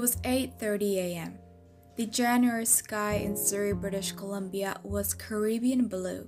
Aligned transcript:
was 0.00 0.16
8:30 0.16 0.96
a.m. 0.96 1.38
The 1.96 2.06
January 2.06 2.64
sky 2.64 3.14
in 3.16 3.36
Surrey, 3.36 3.74
British 3.74 4.12
Columbia 4.12 4.80
was 4.82 5.12
Caribbean 5.12 5.88
blue, 5.88 6.26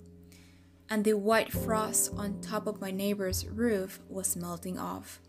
and 0.90 1.02
the 1.02 1.14
white 1.14 1.50
frost 1.50 2.12
on 2.14 2.43
top 2.43 2.66
of 2.66 2.82
my 2.82 2.90
neighbor's 2.90 3.46
roof 3.46 3.98
was 4.11 4.36
melting 4.36 4.79
off. 4.79 5.20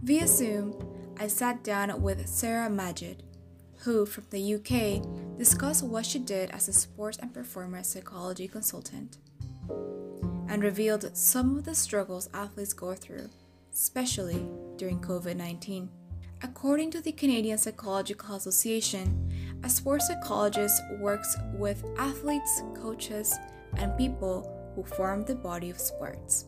Via 0.00 0.26
Zoom, 0.26 0.74
I 1.20 1.28
sat 1.28 1.62
down 1.62 2.02
with 2.02 2.26
Sarah 2.26 2.68
Majid, 2.68 3.22
who 3.84 4.04
from 4.04 4.24
the 4.30 4.54
UK 4.54 5.38
discussed 5.38 5.84
what 5.84 6.06
she 6.06 6.18
did 6.18 6.50
as 6.50 6.66
a 6.66 6.72
sports 6.72 7.18
and 7.18 7.32
performance 7.32 7.88
psychology 7.88 8.48
consultant 8.48 9.18
and 10.48 10.64
revealed 10.64 11.16
some 11.16 11.56
of 11.56 11.64
the 11.64 11.74
struggles 11.76 12.28
athletes 12.34 12.72
go 12.72 12.94
through, 12.94 13.28
especially 13.72 14.44
during 14.76 14.98
COVID 14.98 15.36
19. 15.36 15.88
According 16.42 16.90
to 16.92 17.02
the 17.02 17.12
Canadian 17.12 17.58
Psychological 17.58 18.34
Association, 18.36 19.60
a 19.62 19.68
sports 19.68 20.06
psychologist 20.06 20.80
works 20.98 21.36
with 21.52 21.84
athletes, 21.98 22.62
coaches, 22.74 23.34
and 23.76 23.96
people 23.98 24.72
who 24.74 24.82
form 24.82 25.22
the 25.24 25.34
body 25.34 25.68
of 25.68 25.78
sports. 25.78 26.46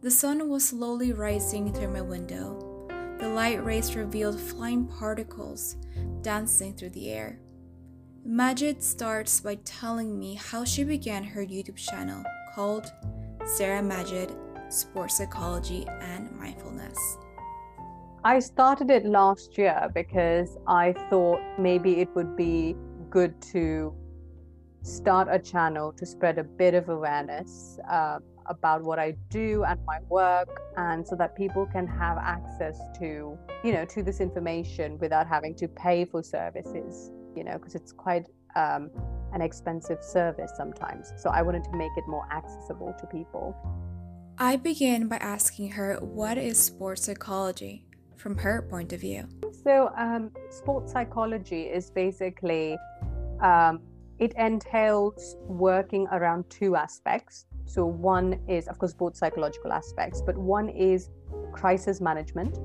The 0.00 0.10
sun 0.10 0.48
was 0.48 0.68
slowly 0.68 1.12
rising 1.12 1.72
through 1.72 1.92
my 1.92 2.00
window. 2.00 2.88
The 3.20 3.28
light 3.28 3.64
rays 3.64 3.94
revealed 3.94 4.40
flying 4.40 4.86
particles 4.86 5.76
dancing 6.22 6.74
through 6.74 6.90
the 6.90 7.12
air. 7.12 7.38
Majid 8.24 8.82
starts 8.82 9.40
by 9.40 9.54
telling 9.64 10.18
me 10.18 10.34
how 10.34 10.64
she 10.64 10.82
began 10.82 11.22
her 11.22 11.46
YouTube 11.46 11.76
channel 11.76 12.24
called 12.56 12.90
Sarah 13.44 13.82
Majid 13.82 14.34
Sports 14.68 15.18
Psychology 15.18 15.86
and 16.00 16.28
Mindfulness. 16.32 16.71
I 18.24 18.38
started 18.38 18.88
it 18.88 19.04
last 19.04 19.58
year 19.58 19.90
because 19.92 20.56
I 20.68 20.92
thought 21.10 21.40
maybe 21.58 22.00
it 22.00 22.08
would 22.14 22.36
be 22.36 22.76
good 23.10 23.42
to 23.52 23.92
start 24.82 25.26
a 25.28 25.40
channel 25.40 25.92
to 25.94 26.06
spread 26.06 26.38
a 26.38 26.44
bit 26.44 26.74
of 26.74 26.88
awareness 26.88 27.80
uh, 27.90 28.20
about 28.46 28.84
what 28.84 29.00
I 29.00 29.16
do 29.28 29.64
and 29.64 29.80
my 29.84 29.98
work, 30.08 30.48
and 30.76 31.06
so 31.06 31.16
that 31.16 31.36
people 31.36 31.66
can 31.66 31.84
have 31.88 32.16
access 32.16 32.78
to, 33.00 33.36
you 33.64 33.72
know, 33.72 33.84
to 33.86 34.04
this 34.04 34.20
information 34.20 34.98
without 35.00 35.26
having 35.26 35.56
to 35.56 35.66
pay 35.66 36.04
for 36.04 36.22
services, 36.22 37.10
you 37.34 37.42
know, 37.42 37.54
because 37.54 37.74
it's 37.74 37.90
quite 37.90 38.28
um, 38.54 38.88
an 39.32 39.40
expensive 39.40 40.00
service 40.00 40.52
sometimes. 40.56 41.12
So 41.16 41.28
I 41.30 41.42
wanted 41.42 41.64
to 41.64 41.72
make 41.76 41.92
it 41.96 42.04
more 42.06 42.28
accessible 42.32 42.94
to 43.00 43.06
people. 43.06 43.56
I 44.38 44.54
begin 44.56 45.08
by 45.08 45.16
asking 45.16 45.72
her 45.72 45.96
what 46.00 46.38
is 46.38 46.58
sports 46.58 47.06
psychology 47.06 47.84
from 48.22 48.38
her 48.38 48.62
point 48.62 48.92
of 48.92 49.00
view? 49.00 49.28
So, 49.64 49.90
um, 49.96 50.30
sports 50.48 50.92
psychology 50.92 51.62
is 51.62 51.90
basically 51.90 52.78
um, 53.40 53.80
it 54.18 54.32
entails 54.38 55.36
working 55.46 56.06
around 56.12 56.48
two 56.48 56.76
aspects. 56.76 57.46
So, 57.66 57.84
one 57.84 58.38
is, 58.48 58.68
of 58.68 58.78
course, 58.78 58.94
both 58.94 59.16
psychological 59.16 59.72
aspects, 59.72 60.22
but 60.22 60.36
one 60.38 60.68
is 60.68 61.10
crisis 61.52 62.00
management. 62.00 62.58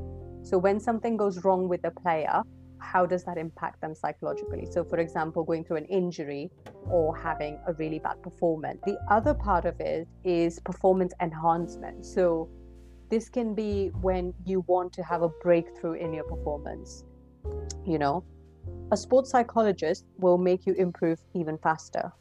So, 0.44 0.58
when 0.58 0.80
something 0.80 1.18
goes 1.18 1.44
wrong 1.44 1.68
with 1.68 1.84
a 1.86 1.92
player, 1.92 2.44
how 2.80 3.06
does 3.08 3.24
that 3.24 3.38
impact 3.38 3.82
them 3.82 3.96
psychologically? 3.96 4.68
So, 4.72 4.84
for 4.84 5.00
example, 5.00 5.44
going 5.44 5.64
through 5.66 5.78
an 5.78 5.86
injury 5.86 6.52
or 6.86 7.18
having 7.18 7.60
a 7.68 7.74
really 7.74 8.00
bad 8.00 8.22
performance. 8.22 8.80
The 8.86 8.98
other 9.10 9.34
part 9.34 9.66
of 9.66 9.80
it 9.80 10.08
is 10.24 10.60
performance 10.60 11.14
enhancement. 11.20 12.06
So, 12.06 12.50
this 13.10 13.30
can 13.30 13.54
be 13.54 13.90
when 14.02 14.34
you 14.46 14.62
want 14.68 14.94
to 14.94 15.04
have 15.04 15.22
a 15.22 15.30
breakthrough 15.30 15.94
in 15.94 16.14
your 16.14 16.26
performance. 16.26 17.04
You 17.86 18.00
know, 18.00 18.24
a 18.92 18.98
sports 18.98 19.30
psychologist 19.30 20.06
will 20.18 20.38
make 20.38 20.66
you 20.66 20.74
improve 20.74 21.20
even 21.34 21.58
faster. 21.58 22.12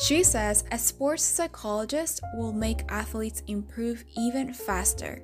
She 0.00 0.22
says 0.22 0.64
a 0.70 0.78
sports 0.78 1.22
psychologist 1.22 2.20
will 2.34 2.52
make 2.52 2.84
athletes 2.90 3.42
improve 3.46 4.04
even 4.16 4.52
faster. 4.52 5.22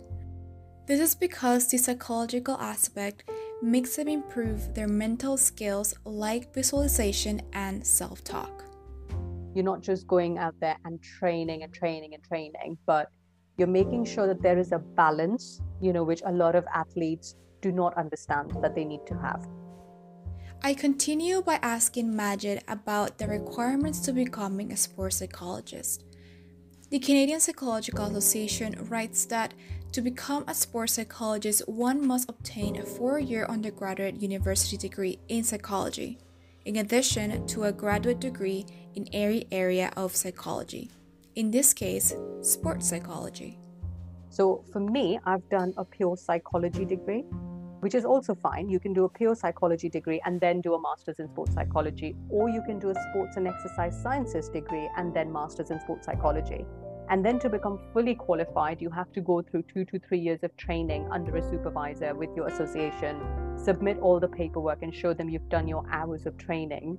This 0.87 1.01
is 1.01 1.15
because 1.15 1.69
the 1.69 1.77
psychological 1.79 2.57
aspect 2.57 3.25
makes 3.63 3.97
them 3.97 4.09
improve 4.09 4.75
their 4.75 4.89
mental 4.89 5.37
skills 5.37 5.95
like 6.05 6.53
visualization 6.55 7.43
and 7.53 7.87
self 7.87 8.25
talk. 8.25 8.65
You're 9.55 9.65
not 9.65 9.83
just 9.83 10.07
going 10.07 10.39
out 10.39 10.55
there 10.61 10.77
and 10.85 11.01
training 11.03 11.63
and 11.63 11.73
training 11.73 12.15
and 12.15 12.25
training, 12.25 12.79
but 12.87 13.09
you're 13.59 13.69
making 13.69 14.05
sure 14.05 14.27
that 14.27 14.43
there 14.43 14.59
is 14.59 14.73
a 14.73 14.79
balance, 14.79 15.61
you 15.81 15.93
know, 15.93 16.05
which 16.05 16.23
a 16.25 16.33
lot 16.33 16.55
of 16.55 16.65
athletes 16.75 17.37
do 17.61 17.71
not 17.71 17.97
understand 17.97 18.53
that 18.63 18.75
they 18.75 18.85
need 18.85 19.07
to 19.07 19.15
have. 19.19 19.47
I 20.63 20.75
continue 20.75 21.43
by 21.43 21.59
asking 21.63 22.15
Majid 22.15 22.63
about 22.69 23.19
the 23.19 23.27
requirements 23.27 23.99
to 24.01 24.13
becoming 24.13 24.73
a 24.73 24.77
sports 24.77 25.17
psychologist. 25.17 26.05
The 26.91 26.99
Canadian 26.99 27.41
Psychological 27.41 28.05
Association 28.07 28.87
writes 28.89 29.25
that 29.27 29.55
to 29.93 30.01
become 30.01 30.45
a 30.47 30.55
sports 30.55 30.95
psychologist, 30.95 31.69
one 31.69 32.07
must 32.07 32.29
obtain 32.29 32.77
a 32.77 32.85
four 32.85 33.19
year 33.19 33.45
undergraduate 33.47 34.23
university 34.23 34.77
degree 34.77 35.19
in 35.29 35.43
psychology, 35.43 36.19
in 36.65 36.77
addition 36.77 37.47
to 37.49 37.65
a 37.65 37.73
graduate 37.73 38.21
degree 38.21 38.65
in 38.95 39.09
every 39.13 39.47
area 39.51 39.93
of 39.97 40.15
psychology 40.15 40.91
in 41.35 41.51
this 41.51 41.73
case, 41.73 42.15
sports 42.43 42.89
psychology. 42.89 43.59
So 44.29 44.65
for 44.73 44.81
me, 44.81 45.19
I've 45.25 45.49
done 45.49 45.73
a 45.77 45.85
pure 45.85 46.17
psychology 46.17 46.85
degree, 46.85 47.25
which 47.81 47.95
is 47.95 48.05
also 48.05 48.35
fine. 48.35 48.69
You 48.69 48.79
can 48.79 48.93
do 48.93 49.05
a 49.05 49.09
pure 49.09 49.35
psychology 49.35 49.89
degree 49.89 50.21
and 50.25 50.41
then 50.41 50.61
do 50.61 50.75
a 50.75 50.81
master's 50.81 51.19
in 51.19 51.29
sports 51.29 51.55
psychology, 51.55 52.15
or 52.29 52.49
you 52.49 52.63
can 52.63 52.79
do 52.79 52.91
a 52.91 52.95
sports 53.11 53.37
and 53.37 53.49
exercise 53.49 54.01
sciences 54.03 54.49
degree 54.49 54.89
and 54.97 55.15
then 55.15 55.33
master's 55.33 55.71
in 55.71 55.81
sports 55.81 56.07
psychology. 56.07 56.67
And 57.09 57.25
then 57.25 57.39
to 57.41 57.49
become 57.49 57.79
fully 57.93 58.15
qualified, 58.15 58.81
you 58.81 58.89
have 58.91 59.13
to 59.13 59.21
go 59.21 59.43
through 59.43 59.65
two 59.65 59.85
to 59.87 59.99
three 59.99 60.21
years 60.21 60.43
of 60.43 60.57
training 60.57 61.09
under 61.11 61.37
a 61.37 61.43
supervisor 61.43 62.15
with 62.15 62.31
your 62.37 62.47
association, 62.49 63.21
submit 63.57 63.99
all 63.99 64.21
the 64.21 64.29
paperwork 64.29 64.83
and 64.83 64.95
show 64.95 65.13
them 65.13 65.29
you've 65.29 65.49
done 65.49 65.67
your 65.67 65.85
hours 65.91 66.27
of 66.27 66.37
training, 66.39 66.99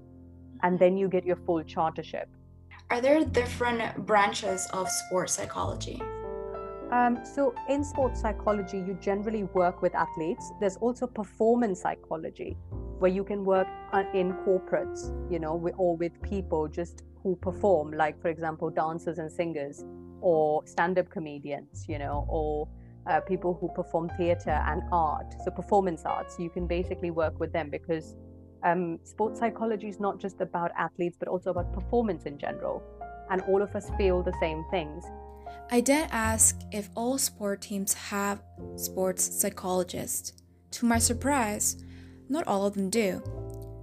and 0.62 0.74
mm-hmm. 0.74 0.84
then 0.84 0.98
you 0.98 1.08
get 1.08 1.24
your 1.26 1.38
full 1.46 1.64
chartership. 1.64 2.26
Are 2.94 3.02
there 3.02 3.26
different 3.26 4.06
branches 4.06 4.68
of 4.72 4.88
sports 4.88 5.34
psychology? 5.34 6.00
Um, 6.92 7.18
so, 7.26 7.56
in 7.68 7.84
sports 7.84 8.22
psychology, 8.22 8.78
you 8.78 8.96
generally 9.02 9.46
work 9.46 9.82
with 9.82 9.96
athletes. 9.96 10.52
There's 10.60 10.78
also 10.78 11.08
performance 11.08 11.82
psychology, 11.82 12.56
where 13.00 13.10
you 13.10 13.24
can 13.24 13.44
work 13.46 13.68
in 14.14 14.34
corporates, 14.46 15.10
you 15.32 15.40
know, 15.40 15.54
or 15.76 15.98
with 15.98 16.22
people 16.22 16.68
just 16.68 17.02
who 17.24 17.36
perform, 17.38 17.94
like, 17.94 18.22
for 18.22 18.28
example, 18.28 18.70
dancers 18.70 19.18
and 19.18 19.32
singers, 19.32 19.84
or 20.22 20.62
stand 20.68 21.00
up 21.00 21.10
comedians, 21.10 21.86
you 21.90 21.98
know, 21.98 22.28
or 22.30 22.68
uh, 23.08 23.22
people 23.22 23.58
who 23.60 23.70
perform 23.70 24.08
theater 24.18 24.62
and 24.68 24.84
art. 24.92 25.34
So, 25.44 25.50
performance 25.50 26.04
arts, 26.06 26.36
you 26.38 26.52
can 26.52 26.68
basically 26.68 27.10
work 27.10 27.40
with 27.40 27.52
them 27.54 27.72
because 27.72 28.16
um, 28.64 29.00
sports 29.04 29.40
psychology 29.40 29.88
is 29.88 30.00
not 30.00 30.20
just 30.20 30.42
about 30.42 30.72
athletes, 30.78 31.18
but 31.20 31.28
also 31.28 31.52
about 31.52 31.74
performance 31.74 32.24
in 32.24 32.38
general. 32.38 32.84
And 33.30 33.42
all 33.44 33.62
of 33.62 33.76
us 33.76 33.90
feel 33.98 34.24
the 34.24 34.34
same 34.40 34.66
things. 34.72 35.06
I 35.72 35.82
then 35.82 36.08
ask 36.12 36.62
if 36.72 36.90
all 36.96 37.18
sport 37.18 37.62
teams 37.62 37.94
have 37.94 38.42
sports 38.76 39.24
psychologists. 39.24 40.34
To 40.72 40.86
my 40.86 41.00
surprise, 41.00 41.84
not 42.30 42.48
all 42.48 42.66
of 42.66 42.74
them 42.74 42.90
do. 42.90 43.22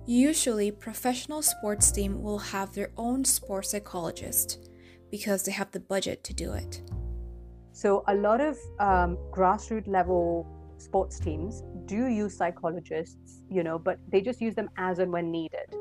Usually, 0.07 0.71
professional 0.71 1.43
sports 1.43 1.91
team 1.93 2.23
will 2.23 2.39
have 2.39 2.73
their 2.75 2.91
own 2.97 3.25
sports 3.25 3.71
psychologist 3.71 4.71
because 5.11 5.45
they 5.45 5.53
have 5.53 5.71
the 5.73 5.81
budget 5.81 6.25
to 6.25 6.35
do 6.35 6.53
it. 6.53 6.83
So, 7.73 8.05
a 8.09 8.15
lot 8.15 8.41
of 8.41 8.59
um, 8.78 9.16
grassroots 9.31 9.89
level 9.89 10.47
sports 10.80 11.18
teams 11.18 11.62
do 11.86 12.06
use 12.06 12.36
psychologists, 12.36 13.42
you 13.50 13.62
know, 13.62 13.78
but 13.78 13.98
they 14.10 14.21
just 14.21 14.41
use 14.41 14.54
them 14.54 14.71
as 14.77 14.98
and 14.98 15.12
when 15.12 15.30
needed. 15.30 15.74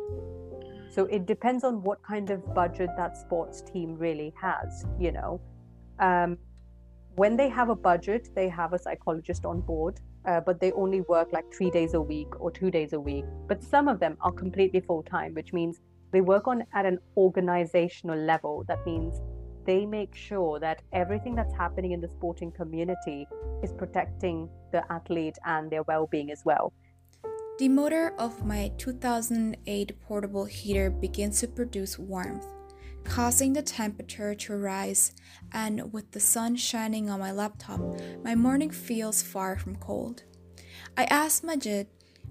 So 0.89 1.05
it 1.05 1.25
depends 1.25 1.63
on 1.63 1.83
what 1.83 2.01
kind 2.03 2.29
of 2.31 2.53
budget 2.53 2.89
that 2.97 3.15
sports 3.17 3.61
team 3.61 3.95
really 3.95 4.33
has, 4.41 4.85
you 4.99 5.11
know. 5.11 5.39
Um, 5.99 6.37
when 7.15 7.35
they 7.35 7.49
have 7.49 7.69
a 7.69 7.75
budget, 7.75 8.29
they 8.33 8.49
have 8.49 8.73
a 8.73 8.79
psychologist 8.79 9.45
on 9.45 9.61
board, 9.61 9.99
uh, 10.25 10.39
but 10.39 10.59
they 10.59 10.71
only 10.71 11.01
work 11.01 11.31
like 11.31 11.45
three 11.53 11.69
days 11.69 11.93
a 11.93 12.01
week 12.01 12.39
or 12.39 12.49
two 12.49 12.71
days 12.71 12.93
a 12.93 12.99
week. 12.99 13.25
But 13.47 13.63
some 13.63 13.87
of 13.87 13.99
them 13.99 14.17
are 14.21 14.31
completely 14.31 14.79
full 14.79 15.03
time, 15.03 15.33
which 15.33 15.53
means 15.53 15.81
they 16.11 16.21
work 16.21 16.47
on 16.47 16.63
at 16.73 16.85
an 16.85 16.99
organizational 17.17 18.17
level. 18.17 18.63
That 18.67 18.85
means 18.85 19.21
they 19.65 19.85
make 19.85 20.15
sure 20.15 20.59
that 20.59 20.81
everything 20.93 21.35
that's 21.35 21.53
happening 21.53 21.91
in 21.91 22.01
the 22.01 22.07
sporting 22.07 22.51
community 22.51 23.27
is 23.63 23.71
protecting 23.73 24.49
the 24.71 24.83
athlete 24.91 25.37
and 25.45 25.69
their 25.69 25.83
well-being 25.83 26.31
as 26.31 26.43
well. 26.45 26.73
The 27.59 27.67
motor 27.67 28.13
of 28.17 28.45
my 28.45 28.71
2008 28.77 30.01
portable 30.01 30.45
heater 30.45 30.89
begins 30.89 31.41
to 31.41 31.47
produce 31.47 31.99
warmth, 31.99 32.45
causing 33.03 33.53
the 33.53 33.61
temperature 33.61 34.33
to 34.33 34.55
rise, 34.55 35.11
and 35.51 35.91
with 35.91 36.11
the 36.11 36.21
sun 36.21 36.55
shining 36.55 37.09
on 37.09 37.19
my 37.19 37.31
laptop, 37.31 37.81
my 38.23 38.33
morning 38.35 38.69
feels 38.69 39.21
far 39.21 39.57
from 39.57 39.75
cold. 39.75 40.23
I 40.97 41.03
asked 41.05 41.43
Majid 41.43 41.87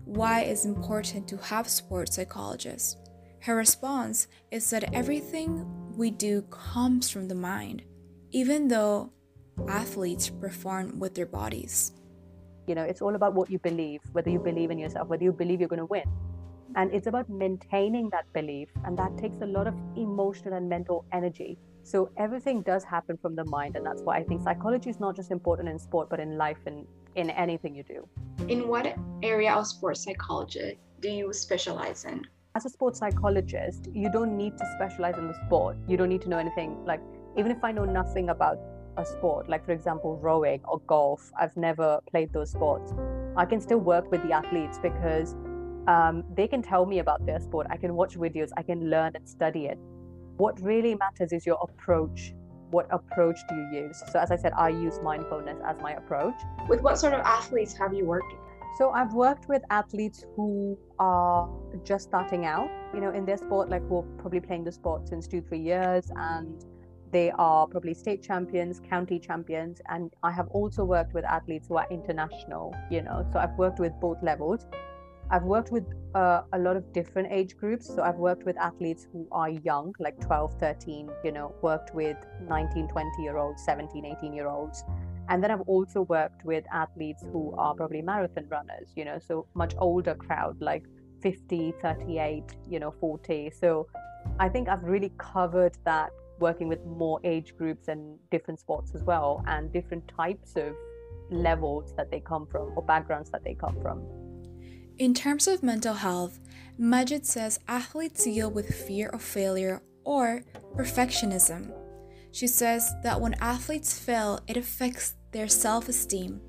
why 0.07 0.41
it's 0.41 0.65
important 0.65 1.29
to 1.29 1.37
have 1.37 1.69
sports 1.69 2.17
psychologists. 2.17 2.97
Her 3.41 3.55
response 3.55 4.27
is 4.51 4.71
that 4.71 4.95
everything 4.95 5.67
we 5.99 6.13
do 6.13 6.43
comes 6.43 7.11
from 7.11 7.27
the 7.27 7.35
mind, 7.35 7.83
even 8.31 8.69
though 8.69 9.11
athletes 9.67 10.31
perform 10.31 10.97
with 11.01 11.13
their 11.17 11.27
bodies. 11.27 11.91
You 12.69 12.77
know, 12.77 12.85
it's 12.85 13.03
all 13.03 13.17
about 13.17 13.35
what 13.35 13.51
you 13.51 13.59
believe, 13.59 14.01
whether 14.13 14.31
you 14.31 14.39
believe 14.39 14.71
in 14.71 14.79
yourself, 14.79 15.09
whether 15.09 15.25
you 15.25 15.33
believe 15.33 15.59
you're 15.59 15.69
going 15.69 15.81
to 15.81 15.87
win. 15.87 16.05
And 16.77 16.95
it's 16.95 17.09
about 17.09 17.29
maintaining 17.29 18.11
that 18.11 18.33
belief, 18.33 18.69
and 18.85 18.97
that 18.97 19.19
takes 19.19 19.41
a 19.43 19.47
lot 19.47 19.67
of 19.67 19.75
emotional 19.97 20.55
and 20.55 20.69
mental 20.69 21.05
energy. 21.11 21.59
So 21.83 22.11
everything 22.17 22.63
does 22.63 22.85
happen 22.85 23.19
from 23.21 23.35
the 23.35 23.45
mind, 23.47 23.75
and 23.75 23.85
that's 23.85 24.03
why 24.03 24.19
I 24.19 24.23
think 24.23 24.43
psychology 24.43 24.91
is 24.91 25.01
not 25.01 25.17
just 25.17 25.33
important 25.33 25.69
in 25.69 25.81
sport, 25.81 26.09
but 26.09 26.21
in 26.21 26.39
life 26.39 26.59
and 26.67 26.87
in 27.17 27.31
anything 27.31 27.75
you 27.75 27.83
do. 27.83 28.07
In 28.47 28.69
what 28.69 28.95
area 29.25 29.53
of 29.53 29.67
sports 29.67 30.05
psychology 30.05 30.79
do 31.01 31.09
you 31.09 31.33
specialize 31.33 32.05
in? 32.05 32.25
As 32.59 32.67
a 32.67 32.71
sports 32.71 32.99
psychologist, 32.99 33.87
you 33.95 34.11
don't 34.11 34.37
need 34.37 34.59
to 34.59 34.65
specialize 34.75 35.17
in 35.17 35.29
the 35.29 35.35
sport. 35.47 35.77
You 35.87 35.97
don't 35.97 36.09
need 36.09 36.23
to 36.23 36.29
know 36.29 36.39
anything. 36.39 36.85
Like, 36.85 37.01
even 37.37 37.53
if 37.53 37.63
I 37.63 37.71
know 37.71 37.85
nothing 37.85 38.31
about 38.31 38.59
a 38.97 39.07
sport, 39.07 39.49
like 39.49 39.65
for 39.65 39.71
example, 39.71 40.17
rowing 40.17 40.61
or 40.65 40.81
golf, 40.89 41.31
I've 41.39 41.57
never 41.57 42.01
played 42.11 42.33
those 42.33 42.51
sports. 42.51 42.93
I 43.37 43.45
can 43.45 43.61
still 43.61 43.79
work 43.79 44.11
with 44.11 44.25
the 44.25 44.33
athletes 44.33 44.77
because 44.83 45.37
um, 45.87 46.25
they 46.35 46.49
can 46.49 46.61
tell 46.61 46.85
me 46.85 46.99
about 46.99 47.25
their 47.25 47.39
sport. 47.39 47.69
I 47.71 47.77
can 47.77 47.95
watch 47.95 48.17
videos, 48.17 48.49
I 48.57 48.63
can 48.65 48.91
learn 48.91 49.13
and 49.15 49.29
study 49.29 49.67
it. 49.67 49.79
What 50.39 50.61
really 50.61 50.97
matters 50.97 51.33
is 51.33 51.47
your 51.47 51.59
approach. 51.63 52.35
What 52.71 52.89
approach 52.91 53.39
do 53.49 53.55
you 53.55 53.85
use? 53.85 54.03
So, 54.11 54.19
as 54.19 54.33
I 54.33 54.37
said, 54.37 54.53
I 54.55 54.71
use 54.71 54.99
mindfulness 55.01 55.61
as 55.65 55.81
my 55.81 55.93
approach. 55.93 56.35
With 56.69 56.83
what 56.83 56.99
sort 56.99 57.13
of 57.13 57.21
athletes 57.21 57.73
have 57.75 57.95
you 57.95 58.05
worked? 58.05 58.35
So, 58.77 58.91
I've 58.91 59.15
worked 59.15 59.49
with 59.49 59.63
athletes 59.71 60.25
who 60.37 60.79
are 60.99 61.49
just 61.85 62.05
starting 62.05 62.45
out, 62.45 62.71
you 62.95 63.01
know, 63.01 63.11
in 63.11 63.25
their 63.25 63.37
sport, 63.37 63.69
like 63.69 63.87
who 63.89 63.99
are 63.99 64.07
probably 64.19 64.41
playing 64.41 64.65
the 64.65 64.73
sport 64.73 65.09
since 65.09 65.27
two, 65.27 65.41
three 65.41 65.61
years, 65.61 66.11
and 66.15 66.65
they 67.11 67.31
are 67.39 67.67
probably 67.67 67.95
state 67.95 68.23
champions, 68.23 68.81
county 68.81 69.19
champions. 69.19 69.81
And 69.89 70.13
I 70.23 70.31
have 70.31 70.49
also 70.49 70.85
worked 70.85 71.15
with 71.15 71.25
athletes 71.25 71.69
who 71.69 71.77
are 71.77 71.87
international, 71.91 72.75
you 72.91 73.03
know, 73.03 73.27
so 73.33 73.39
I've 73.39 73.57
worked 73.57 73.81
with 73.81 73.93
both 74.01 74.23
levels. 74.23 74.67
I've 75.31 75.43
worked 75.43 75.73
with 75.73 75.85
uh, 76.15 76.43
a 76.53 76.59
lot 76.59 76.77
of 76.77 76.93
different 76.93 77.29
age 77.31 77.57
groups. 77.57 77.87
So 77.87 78.03
I've 78.03 78.17
worked 78.17 78.45
with 78.45 78.57
athletes 78.57 79.07
who 79.13 79.27
are 79.31 79.51
young, 79.51 79.95
like 79.99 80.19
12, 80.21 80.55
13, 80.59 81.11
you 81.23 81.33
know, 81.33 81.55
worked 81.61 81.95
with 81.95 82.17
19, 82.49 82.89
20 82.89 83.23
year 83.23 83.37
olds, 83.37 83.63
17, 83.65 84.05
18 84.05 84.33
year 84.33 84.49
olds. 84.49 84.85
And 85.29 85.43
then 85.43 85.51
I've 85.51 85.63
also 85.63 86.03
worked 86.03 86.45
with 86.45 86.65
athletes 86.73 87.23
who 87.33 87.55
are 87.59 87.75
probably 87.75 88.03
marathon 88.03 88.47
runners, 88.49 88.89
you 88.97 89.05
know, 89.05 89.19
so 89.19 89.47
much 89.55 89.75
older 89.79 90.15
crowd, 90.15 90.61
like 90.61 90.85
50, 91.23 91.75
38, 91.83 92.45
you 92.69 92.81
know, 92.81 92.93
40. 93.01 93.51
So 93.51 93.87
I 94.39 94.49
think 94.49 94.69
I've 94.69 94.85
really 94.85 95.13
covered 95.19 95.77
that 95.85 96.11
working 96.39 96.69
with 96.69 96.85
more 96.87 97.21
age 97.25 97.57
groups 97.57 97.89
and 97.89 98.19
different 98.31 98.61
sports 98.61 98.95
as 98.95 99.03
well, 99.03 99.45
and 99.47 99.73
different 99.73 100.07
types 100.09 100.55
of 100.57 100.75
levels 101.31 101.93
that 101.97 102.11
they 102.11 102.21
come 102.21 102.47
from 102.47 102.73
or 102.77 102.83
backgrounds 102.83 103.31
that 103.31 103.45
they 103.45 103.55
come 103.55 103.77
from. 103.83 104.03
In 104.99 105.15
terms 105.15 105.47
of 105.47 105.63
mental 105.63 105.95
health, 105.95 106.41
Majid 106.77 107.27
says 107.27 107.61
athletes 107.69 108.25
deal 108.25 108.51
with 108.51 108.75
fear 108.75 109.09
of 109.09 109.23
failure 109.23 109.83
or 110.05 110.43
perfectionism. 110.77 111.73
She 112.39 112.47
says 112.47 112.95
that 113.03 113.21
when 113.21 113.35
athletes 113.41 113.99
fail, 113.99 114.39
it 114.47 114.57
affects 114.57 115.17
their 115.33 115.49
self 115.49 115.89
esteem 115.89 116.41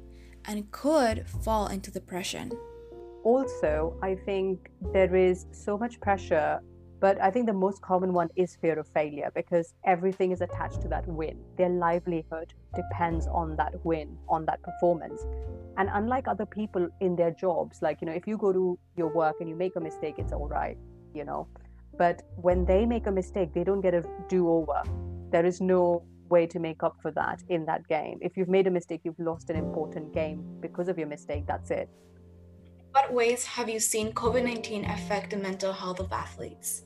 and 0.46 0.70
could 0.72 1.28
fall 1.28 1.66
into 1.66 1.90
depression. 1.90 2.52
Also, 3.24 3.98
I 4.04 4.14
think 4.14 4.70
there 4.94 5.16
is 5.16 5.48
so 5.52 5.80
much 5.80 6.00
pressure 6.00 6.60
but 7.00 7.20
I 7.22 7.32
think 7.32 7.46
the 7.46 7.54
most 7.54 7.82
common 7.82 8.12
one 8.14 8.28
is 8.36 8.58
fear 8.58 8.78
of 8.78 8.88
failure 8.90 9.32
because 9.34 9.74
everything 9.86 10.32
is 10.32 10.42
attached 10.42 10.82
to 10.82 10.90
that 10.90 11.08
win. 11.08 11.40
Their 11.58 11.70
livelihood 11.70 12.54
depends 12.76 13.26
on 13.28 13.56
that 13.56 13.74
win, 13.86 14.18
on 14.28 14.46
that 14.48 14.62
performance. 14.62 15.26
And 15.78 15.90
unlike 15.94 16.28
other 16.28 16.46
people 16.46 16.90
in 17.00 17.16
their 17.16 17.32
jobs, 17.32 17.82
like, 17.82 18.02
you 18.02 18.08
know, 18.08 18.14
if 18.14 18.28
you 18.28 18.38
go 18.38 18.52
to 18.52 18.78
your 18.98 19.08
work 19.08 19.38
and 19.40 19.48
you 19.48 19.56
make 19.56 19.78
a 19.78 19.80
mistake, 19.80 20.16
it's 20.18 20.34
all 20.34 20.50
right, 20.50 20.78
you 21.14 21.24
know. 21.24 21.48
But 21.98 22.22
when 22.36 22.66
they 22.66 22.86
make 22.86 23.08
a 23.08 23.12
mistake, 23.12 23.54
they 23.54 23.64
don't 23.64 23.82
get 23.82 23.94
a 23.94 24.04
do 24.28 24.50
over. 24.50 24.84
There 25.32 25.46
is 25.46 25.62
no 25.62 26.04
way 26.30 26.46
to 26.48 26.60
make 26.60 26.84
up 26.84 26.98
for 27.02 27.12
that 27.12 27.42
in 27.50 27.66
that 27.66 27.88
game. 27.88 28.20
If 28.22 28.38
you've 28.38 28.50
made 28.50 28.68
a 28.68 28.72
mistake, 28.72 29.02
you've 29.04 29.20
lost 29.20 29.50
an 29.50 29.56
important 29.56 30.14
game 30.14 30.44
because 30.60 30.88
of 30.88 30.98
your 30.98 31.08
mistake. 31.08 31.46
That's 31.48 31.72
it. 31.72 31.90
What 32.92 33.14
ways 33.14 33.46
have 33.46 33.70
you 33.70 33.80
seen 33.80 34.14
COVID 34.14 34.44
19 34.44 34.86
affect 34.86 35.32
the 35.32 35.38
mental 35.38 35.74
health 35.74 36.00
of 36.00 36.12
athletes? 36.12 36.84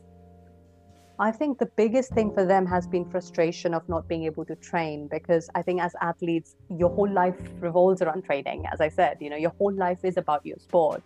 I 1.19 1.31
think 1.31 1.59
the 1.59 1.67
biggest 1.77 2.11
thing 2.11 2.33
for 2.33 2.43
them 2.43 2.65
has 2.65 2.87
been 2.87 3.09
frustration 3.09 3.73
of 3.73 3.87
not 3.87 4.07
being 4.07 4.23
able 4.23 4.45
to 4.45 4.55
train 4.55 5.07
because 5.07 5.49
I 5.53 5.61
think 5.61 5.79
as 5.79 5.93
athletes, 6.01 6.55
your 6.69 6.89
whole 6.89 7.09
life 7.09 7.37
revolves 7.59 8.01
around 8.01 8.23
training. 8.23 8.65
As 8.73 8.81
I 8.81 8.89
said, 8.89 9.17
you 9.21 9.29
know, 9.29 9.37
your 9.37 9.53
whole 9.59 9.71
life 9.71 9.99
is 10.03 10.17
about 10.17 10.45
your 10.45 10.57
sport. 10.57 11.03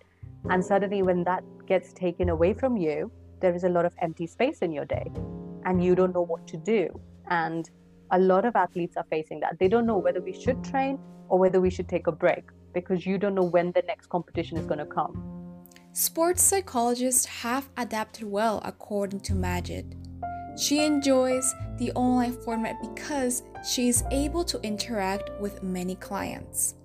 And 0.49 0.63
suddenly, 0.63 1.03
when 1.03 1.23
that 1.25 1.43
gets 1.67 1.91
taken 1.91 2.29
away 2.29 2.53
from 2.53 2.77
you, 2.77 3.11
there 3.41 3.53
is 3.53 3.65
a 3.65 3.69
lot 3.69 3.85
of 3.85 3.93
empty 3.99 4.27
space 4.27 4.59
in 4.59 4.71
your 4.71 4.85
day 4.85 5.11
and 5.65 5.83
you 5.83 5.93
don't 5.93 6.13
know 6.13 6.21
what 6.21 6.47
to 6.47 6.57
do. 6.57 6.87
And 7.29 7.69
a 8.11 8.19
lot 8.19 8.45
of 8.45 8.55
athletes 8.55 8.97
are 8.97 9.05
facing 9.09 9.39
that. 9.41 9.57
They 9.59 9.67
don't 9.67 9.85
know 9.85 9.97
whether 9.97 10.21
we 10.21 10.33
should 10.33 10.63
train 10.63 10.99
or 11.29 11.37
whether 11.39 11.59
we 11.59 11.69
should 11.69 11.87
take 11.87 12.07
a 12.07 12.11
break 12.11 12.45
because 12.73 13.05
you 13.05 13.17
don't 13.17 13.35
know 13.35 13.43
when 13.43 13.71
the 13.71 13.83
next 13.87 14.07
competition 14.07 14.57
is 14.57 14.65
going 14.65 14.79
to 14.79 14.85
come. 14.85 15.37
Sports 15.93 16.43
psychologists 16.43 17.25
have 17.25 17.69
adapted 17.77 18.23
well, 18.23 18.61
according 18.63 19.19
to 19.21 19.33
Majid. 19.33 19.95
She 20.57 20.83
enjoys 20.83 21.53
the 21.77 21.91
online 21.93 22.33
format 22.33 22.75
because 22.81 23.43
she 23.67 23.89
is 23.89 24.03
able 24.11 24.43
to 24.45 24.59
interact 24.61 25.29
with 25.39 25.63
many 25.63 25.95
clients. 25.95 26.75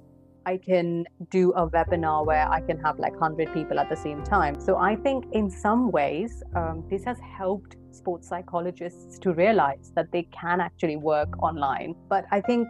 I 0.44 0.56
can 0.56 1.04
do 1.30 1.52
a 1.52 1.68
webinar 1.68 2.26
where 2.26 2.48
I 2.50 2.60
can 2.60 2.78
have 2.80 2.98
like 2.98 3.12
100 3.12 3.52
people 3.54 3.78
at 3.78 3.88
the 3.88 3.96
same 3.96 4.22
time. 4.24 4.60
So 4.60 4.76
I 4.76 4.96
think 4.96 5.24
in 5.32 5.50
some 5.50 5.90
ways, 5.90 6.42
um, 6.56 6.84
this 6.90 7.04
has 7.04 7.18
helped 7.20 7.76
sports 7.92 8.28
psychologists 8.28 9.18
to 9.20 9.32
realize 9.32 9.92
that 9.94 10.10
they 10.10 10.24
can 10.24 10.60
actually 10.60 10.96
work 10.96 11.42
online. 11.42 11.94
But 12.08 12.24
I 12.30 12.40
think 12.40 12.68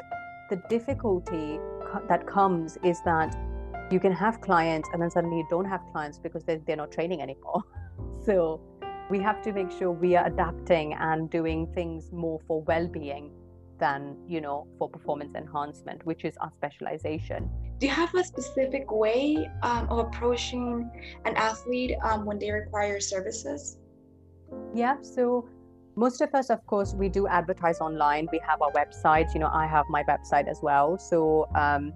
the 0.51 0.57
difficulty 0.69 1.59
that 2.09 2.27
comes 2.27 2.79
is 2.85 3.01
that 3.05 3.35
you 3.91 4.01
can 4.01 4.13
have 4.13 4.41
clients 4.41 4.89
and 4.93 5.01
then 5.01 5.11
suddenly 5.11 5.39
you 5.39 5.47
don't 5.51 5.65
have 5.65 5.81
clients 5.93 6.19
because 6.19 6.43
they're, 6.45 6.61
they're 6.67 6.77
not 6.77 6.91
training 6.91 7.21
anymore 7.21 7.63
so 8.25 8.61
we 9.11 9.19
have 9.19 9.43
to 9.43 9.53
make 9.53 9.71
sure 9.71 9.91
we 9.91 10.17
are 10.17 10.27
adapting 10.27 10.95
and 10.95 11.29
doing 11.29 11.67
things 11.75 12.11
more 12.13 12.41
for 12.47 12.63
well-being 12.63 13.31
than 13.83 14.17
you 14.29 14.41
know 14.41 14.67
for 14.79 14.89
performance 14.97 15.33
enhancement 15.43 16.07
which 16.07 16.25
is 16.25 16.35
our 16.43 16.53
specialization. 16.61 17.51
Do 17.79 17.87
you 17.89 17.93
have 17.93 18.15
a 18.15 18.25
specific 18.33 18.93
way 19.05 19.51
um, 19.63 19.89
of 19.91 19.99
approaching 20.07 20.67
an 21.25 21.35
athlete 21.37 21.97
um, 22.09 22.25
when 22.25 22.39
they 22.39 22.53
require 22.53 23.01
services? 23.01 23.79
Yeah 24.73 24.97
so 25.17 25.49
most 26.05 26.21
of 26.27 26.31
us 26.41 26.49
of 26.57 26.65
course 26.67 26.95
we 26.95 27.09
do 27.09 27.27
advertise 27.27 27.81
online. 27.81 28.29
We 28.31 28.41
have 28.49 28.63
our 28.63 28.73
websites 28.81 29.35
you 29.35 29.41
know 29.41 29.51
i 29.63 29.67
have 29.67 29.87
my 29.99 30.05
website 30.13 30.47
as 30.55 30.61
well. 30.63 30.89
So 31.11 31.49
um, 31.65 31.93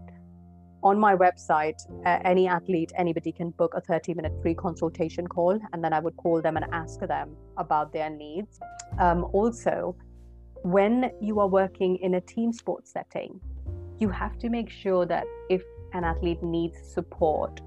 on 0.83 0.99
my 1.01 1.15
website, 1.17 1.79
uh, 2.05 2.19
any 2.33 2.47
athlete, 2.47 2.93
anybody 2.97 3.33
can 3.33 3.51
book 3.51 3.73
a 3.75 3.81
30 3.81 4.15
minute 4.15 4.35
free 4.43 4.55
consultation 4.55 5.27
call, 5.27 5.59
and 5.73 5.83
then 5.83 5.93
I 5.93 6.01
would 6.01 6.17
call 6.17 6.43
them 6.43 6.57
and 6.57 6.67
ask 6.73 7.01
them 7.01 7.37
about 7.57 7.93
their 7.93 8.11
needs. 8.11 8.61
Um, 8.99 9.25
also, 9.33 9.97
when 10.67 11.13
you 11.21 11.39
are 11.39 11.47
working 11.47 11.97
in 11.99 12.15
a 12.15 12.21
team 12.21 12.53
sports 12.53 12.91
setting, 12.91 13.41
you 14.01 14.09
have 14.09 14.37
to 14.37 14.49
make 14.49 14.69
sure 14.69 15.07
that 15.07 15.25
if 15.49 15.63
an 15.93 16.03
athlete 16.03 16.43
needs 16.43 16.77
support, 16.93 17.61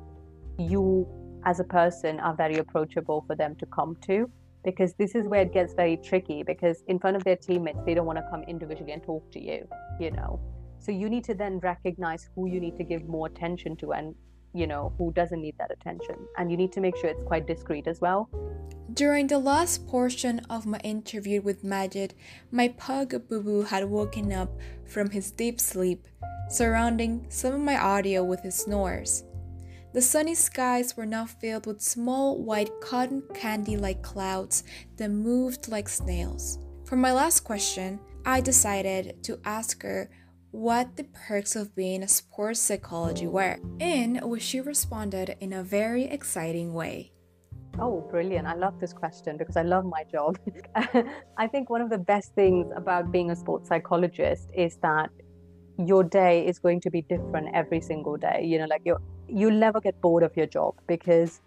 you 0.57 1.07
as 1.45 1.61
a 1.61 1.63
person 1.63 2.19
are 2.19 2.35
very 2.35 2.57
approachable 2.57 3.23
for 3.25 3.37
them 3.37 3.55
to 3.55 3.65
come 3.67 3.95
to 4.01 4.29
because 4.65 4.93
this 4.95 5.15
is 5.15 5.25
where 5.29 5.43
it 5.43 5.53
gets 5.53 5.73
very 5.73 5.95
tricky 5.95 6.43
because 6.43 6.83
in 6.87 6.99
front 6.99 7.15
of 7.15 7.23
their 7.23 7.37
teammates 7.37 7.79
they 7.85 7.93
don't 7.93 8.05
want 8.05 8.19
to 8.19 8.25
come 8.29 8.43
individually 8.43 8.91
and 8.91 9.01
talk 9.01 9.23
to 9.31 9.41
you 9.41 9.65
you 9.97 10.11
know? 10.11 10.37
So 10.79 10.91
you 10.91 11.09
need 11.09 11.23
to 11.23 11.33
then 11.33 11.59
recognize 11.59 12.29
who 12.35 12.49
you 12.49 12.59
need 12.59 12.75
to 12.75 12.83
give 12.83 13.07
more 13.07 13.27
attention 13.27 13.77
to 13.77 13.93
and 13.93 14.13
you 14.53 14.67
know 14.67 14.91
who 14.97 15.13
doesn't 15.13 15.41
need 15.41 15.55
that 15.57 15.71
attention. 15.71 16.15
And 16.37 16.51
you 16.51 16.57
need 16.57 16.73
to 16.73 16.81
make 16.81 16.97
sure 16.97 17.09
it's 17.09 17.23
quite 17.23 17.47
discreet 17.47 17.87
as 17.87 18.01
well 18.01 18.29
during 18.93 19.27
the 19.27 19.39
last 19.39 19.87
portion 19.87 20.39
of 20.49 20.65
my 20.65 20.79
interview 20.79 21.41
with 21.41 21.63
Majid, 21.63 22.13
my 22.51 22.69
pug 22.69 23.27
Boo 23.27 23.41
Boo 23.41 23.61
had 23.61 23.89
woken 23.89 24.31
up 24.31 24.49
from 24.85 25.09
his 25.09 25.31
deep 25.31 25.59
sleep, 25.59 26.07
surrounding 26.49 27.25
some 27.29 27.53
of 27.53 27.59
my 27.59 27.77
audio 27.77 28.23
with 28.23 28.41
his 28.41 28.55
snores. 28.55 29.23
The 29.93 30.01
sunny 30.01 30.35
skies 30.35 30.95
were 30.95 31.05
now 31.05 31.25
filled 31.25 31.65
with 31.65 31.81
small 31.81 32.43
white 32.43 32.69
cotton 32.81 33.23
candy 33.33 33.75
like 33.75 34.03
clouds 34.03 34.63
that 34.97 35.09
moved 35.09 35.67
like 35.67 35.89
snails. 35.89 36.59
For 36.85 36.95
my 36.95 37.11
last 37.11 37.41
question, 37.41 37.99
I 38.25 38.41
decided 38.41 39.23
to 39.23 39.39
ask 39.45 39.81
her 39.83 40.09
what 40.51 40.95
the 40.95 41.03
perks 41.05 41.55
of 41.55 41.75
being 41.75 42.03
a 42.03 42.07
sports 42.07 42.59
psychology 42.59 43.27
were, 43.27 43.57
in 43.79 44.19
which 44.23 44.43
she 44.43 44.61
responded 44.61 45.35
in 45.39 45.53
a 45.53 45.63
very 45.63 46.05
exciting 46.05 46.73
way. 46.73 47.11
Oh, 47.77 48.01
brilliant. 48.09 48.47
I 48.47 48.55
love 48.55 48.79
this 48.79 48.93
question 48.93 49.37
because 49.37 49.55
I 49.55 49.61
love 49.61 49.85
my 49.85 50.03
job. 50.11 50.37
I 51.37 51.47
think 51.47 51.69
one 51.69 51.81
of 51.81 51.89
the 51.89 51.97
best 51.97 52.33
things 52.33 52.71
about 52.75 53.11
being 53.11 53.31
a 53.31 53.35
sports 53.35 53.69
psychologist 53.69 54.49
is 54.55 54.77
that 54.77 55.09
your 55.77 56.03
day 56.03 56.45
is 56.45 56.59
going 56.59 56.81
to 56.81 56.89
be 56.89 57.03
different 57.03 57.49
every 57.53 57.79
single 57.79 58.17
day. 58.17 58.43
You 58.43 58.59
know, 58.59 58.65
like 58.65 58.81
you 58.85 58.97
you'll 59.27 59.59
never 59.59 59.79
get 59.79 59.99
bored 60.01 60.23
of 60.23 60.35
your 60.35 60.47
job 60.47 60.75
because 60.87 61.41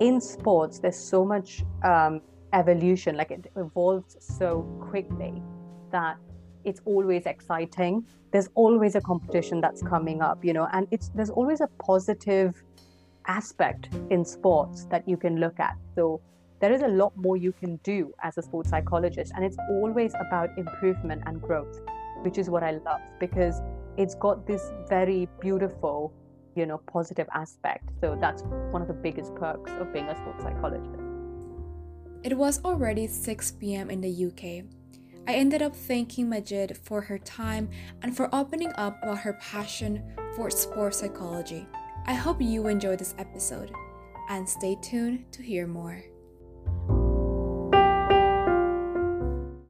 in 0.00 0.20
sports 0.20 0.78
there's 0.78 0.98
so 0.98 1.24
much 1.24 1.64
um, 1.82 2.20
evolution. 2.52 3.16
Like 3.16 3.30
it 3.30 3.50
evolves 3.56 4.16
so 4.20 4.62
quickly 4.80 5.42
that 5.90 6.18
it's 6.64 6.80
always 6.84 7.26
exciting. 7.26 8.06
There's 8.30 8.48
always 8.54 8.94
a 8.94 9.00
competition 9.00 9.60
that's 9.60 9.82
coming 9.82 10.22
up. 10.22 10.44
You 10.44 10.52
know, 10.52 10.68
and 10.72 10.86
it's 10.90 11.10
there's 11.14 11.30
always 11.30 11.60
a 11.60 11.68
positive 11.82 12.62
aspect 13.26 13.88
in 14.10 14.24
sports 14.24 14.84
that 14.86 15.08
you 15.08 15.16
can 15.16 15.40
look 15.40 15.58
at. 15.60 15.76
So 15.94 16.20
there 16.60 16.72
is 16.72 16.82
a 16.82 16.88
lot 16.88 17.12
more 17.16 17.36
you 17.36 17.52
can 17.52 17.76
do 17.84 18.12
as 18.22 18.38
a 18.38 18.42
sports 18.42 18.70
psychologist, 18.70 19.32
and 19.34 19.44
it's 19.44 19.56
always 19.68 20.14
about 20.20 20.56
improvement 20.56 21.22
and 21.26 21.40
growth, 21.40 21.80
which 22.22 22.38
is 22.38 22.48
what 22.48 22.62
I 22.62 22.72
love 22.72 23.00
because 23.20 23.60
it's 23.96 24.14
got 24.14 24.46
this 24.46 24.72
very 24.88 25.28
beautiful, 25.40 26.12
you 26.54 26.66
know, 26.66 26.78
positive 26.86 27.28
aspect. 27.34 27.88
So 28.00 28.16
that's 28.20 28.42
one 28.70 28.82
of 28.82 28.88
the 28.88 28.94
biggest 28.94 29.34
perks 29.34 29.70
of 29.72 29.92
being 29.92 30.08
a 30.08 30.16
sports 30.16 30.42
psychologist. 30.42 31.00
It 32.22 32.36
was 32.36 32.64
already 32.64 33.06
6 33.06 33.52
p.m. 33.52 33.90
in 33.90 34.00
the 34.00 34.26
UK. 34.26 34.64
I 35.26 35.34
ended 35.34 35.62
up 35.62 35.74
thanking 35.74 36.28
Majid 36.28 36.76
for 36.76 37.02
her 37.02 37.18
time 37.18 37.68
and 38.02 38.16
for 38.16 38.34
opening 38.34 38.72
up 38.76 39.02
about 39.02 39.18
her 39.18 39.34
passion 39.34 40.02
for 40.34 40.50
sports 40.50 41.00
psychology. 41.00 41.66
I 42.06 42.12
hope 42.12 42.40
you 42.40 42.66
enjoyed 42.66 42.98
this 42.98 43.14
episode 43.16 43.72
and 44.28 44.46
stay 44.46 44.76
tuned 44.82 45.32
to 45.32 45.42
hear 45.42 45.66
more. 45.66 46.02